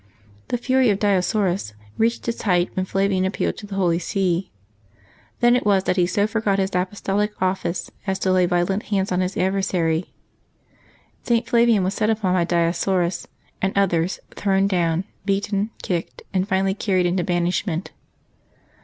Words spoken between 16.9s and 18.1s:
into banishment.